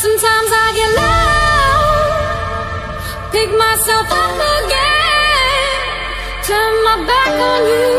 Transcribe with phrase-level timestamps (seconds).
[0.00, 1.84] Sometimes I get low,
[3.36, 5.84] pick myself up again,
[6.48, 7.92] turn my back on you,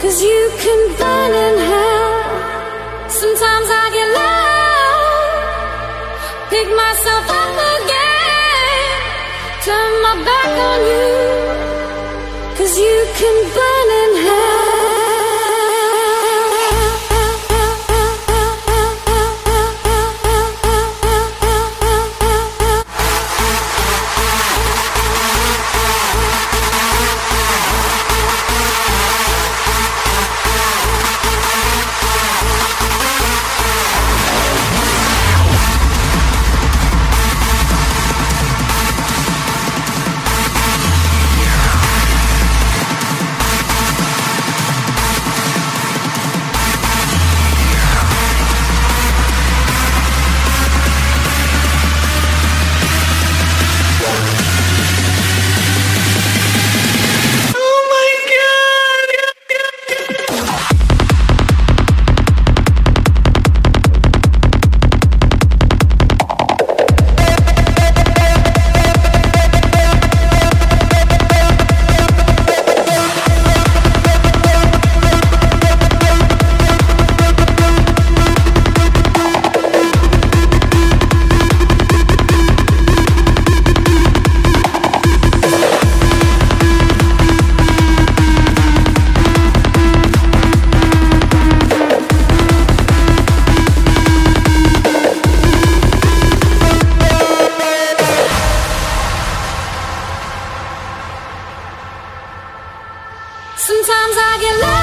[0.00, 2.14] cause you can burn in hell.
[3.10, 4.94] Sometimes I get low,
[6.54, 9.02] pick myself up again,
[9.66, 11.10] turn my back on you,
[12.56, 13.81] cause you can burn
[103.62, 104.81] Sometimes I get low,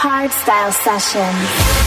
[0.00, 1.79] Hardstyle Sessions.